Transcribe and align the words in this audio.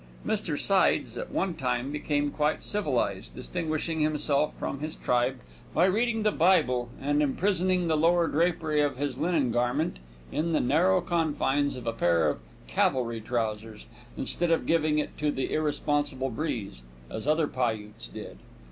Mr. 0.25 0.59
Sides 0.59 1.15
at 1.15 1.29
one 1.29 1.53
time 1.53 1.91
became 1.91 2.31
quite 2.31 2.63
civilized, 2.63 3.35
distinguishing 3.35 3.99
himself 3.99 4.57
from 4.57 4.79
his 4.79 4.95
tribe 4.95 5.39
by 5.75 5.85
reading 5.85 6.23
the 6.23 6.31
Bible 6.31 6.89
and 6.99 7.21
imprisoning 7.21 7.87
the 7.87 7.95
lower 7.95 8.27
drapery 8.27 8.81
of 8.81 8.97
his 8.97 9.19
linen 9.19 9.51
garment 9.51 9.99
in 10.31 10.53
the 10.53 10.59
narrow 10.59 11.01
confines 11.01 11.75
of 11.75 11.85
a 11.85 11.93
pair 11.93 12.27
of 12.27 12.39
cavalry 12.65 13.21
trousers, 13.21 13.85
instead 14.17 14.49
of 14.49 14.65
giving 14.65 14.97
it 14.97 15.15
to 15.19 15.29
the 15.29 15.53
irresponsible 15.53 16.31
breeze, 16.31 16.81
as 17.11 17.27
other 17.27 17.45
Piutes 17.45 18.07
did. 18.07 18.39